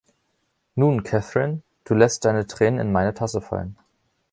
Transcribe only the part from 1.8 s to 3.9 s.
du lässt deine Tränen in meine Tasse fallen.